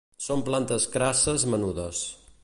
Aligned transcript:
Són 0.27 0.39
plantes 0.47 0.87
crasses 0.95 1.45
menudes. 1.55 2.01